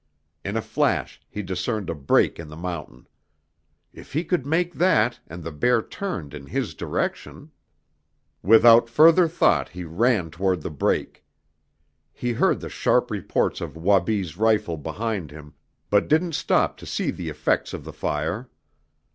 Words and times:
In 0.43 0.57
a 0.57 0.63
flash 0.63 1.21
he 1.29 1.43
discerned 1.43 1.87
a 1.87 1.93
break 1.93 2.39
in 2.39 2.47
the 2.47 2.55
mountain. 2.55 3.07
If 3.93 4.13
he 4.13 4.23
could 4.23 4.47
make 4.47 4.73
that, 4.73 5.19
and 5.27 5.43
the 5.43 5.51
bear 5.51 5.83
turned 5.83 6.33
in 6.33 6.47
his 6.47 6.73
direction 6.73 7.51
Without 8.41 8.89
further 8.89 9.27
thought 9.27 9.69
he 9.69 9.83
ran 9.83 10.31
toward 10.31 10.63
the 10.63 10.71
break. 10.71 11.23
He 12.11 12.33
heard 12.33 12.61
the 12.61 12.67
sharp 12.69 13.11
reports 13.11 13.61
of 13.61 13.77
Wabi's 13.77 14.37
rifle 14.37 14.77
behind 14.77 15.29
him, 15.29 15.53
but 15.91 16.07
didn't 16.07 16.33
stop 16.33 16.77
to 16.77 16.87
see 16.87 17.11
the 17.11 17.29
effect 17.29 17.71
of 17.71 17.83
the 17.83 17.93
fire. 17.93 18.49